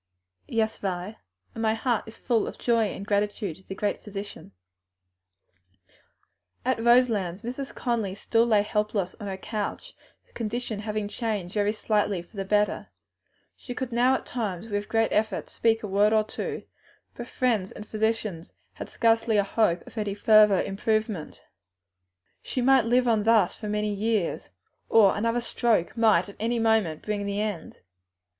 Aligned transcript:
"Yes, 0.47 0.79
Vi, 0.79 1.15
and 1.53 1.61
my 1.61 1.75
heart 1.75 2.05
is 2.07 2.17
full 2.17 2.47
of 2.47 2.57
joy 2.57 2.85
and 2.85 3.05
gratitude 3.05 3.57
to 3.57 3.67
the 3.67 3.75
Great 3.75 4.03
Physician." 4.03 4.51
At 6.65 6.83
Roselands 6.83 7.43
Mrs. 7.43 7.75
Conly 7.75 8.15
still 8.15 8.47
lay 8.47 8.63
helpless 8.63 9.15
on 9.19 9.27
her 9.27 9.37
couch, 9.37 9.95
her 10.25 10.31
condition 10.33 10.79
having 10.79 11.07
changed 11.07 11.53
very 11.53 11.71
slightly 11.71 12.23
for 12.23 12.35
the 12.35 12.43
better; 12.45 12.87
she 13.55 13.75
could 13.75 13.91
now 13.91 14.15
at 14.15 14.25
times, 14.25 14.67
with 14.69 14.89
great 14.89 15.11
effort, 15.11 15.51
speak 15.51 15.83
a 15.83 15.87
word 15.87 16.13
or 16.13 16.23
two, 16.23 16.63
but 17.13 17.27
friends 17.27 17.71
and 17.71 17.85
physicians 17.87 18.51
had 18.73 18.89
scarcely 18.89 19.37
a 19.37 19.43
hope 19.43 19.85
of 19.85 19.95
any 19.99 20.15
further 20.15 20.59
improvement; 20.63 21.43
she 22.41 22.59
might 22.59 22.85
live 22.85 23.07
on 23.07 23.21
thus 23.21 23.53
for 23.53 23.67
years, 23.67 24.49
or 24.89 25.15
another 25.15 25.39
stroke 25.41 25.95
might 25.95 26.27
at 26.27 26.37
any 26.39 26.57
moment 26.57 27.03
bring 27.03 27.23
the 27.27 27.39
end. 27.39 27.81